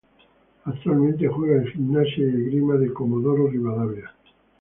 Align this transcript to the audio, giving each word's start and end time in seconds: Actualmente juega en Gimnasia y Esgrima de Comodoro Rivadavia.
Actualmente 0.65 1.27
juega 1.27 1.57
en 1.57 1.67
Gimnasia 1.67 2.23
y 2.23 2.27
Esgrima 2.29 2.75
de 2.75 2.91
Comodoro 2.91 3.47
Rivadavia. 3.49 4.11